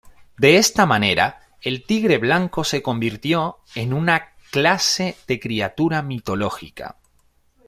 De 0.35 0.57
esta 0.57 0.87
manera, 0.87 1.39
el 1.61 1.85
tigre 1.85 2.17
blanco, 2.17 2.63
se 2.63 2.81
convirtió 2.81 3.59
en 3.75 3.93
una 3.93 4.29
clase 4.51 5.15
de 5.27 5.39
criatura 5.39 6.01
mitológica. 6.01 6.97